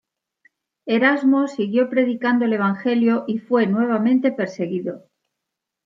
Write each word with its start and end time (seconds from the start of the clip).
Erasmo 0.87 1.47
siguió 1.47 1.87
predicando 1.87 2.45
el 2.45 2.53
Evangelio 2.53 3.23
y 3.27 3.37
fue, 3.37 3.67
nuevamente, 3.67 4.31
perseguido. 4.31 5.05